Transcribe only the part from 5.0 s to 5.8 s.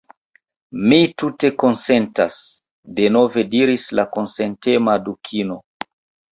Dukino."